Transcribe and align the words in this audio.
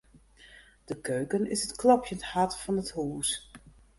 De 0.85 0.95
keuken 1.01 1.49
is 1.49 1.63
it 1.63 1.75
klopjend 1.81 2.23
hart 2.33 2.53
fan 2.61 2.81
it 2.83 2.91
hús. 2.97 3.29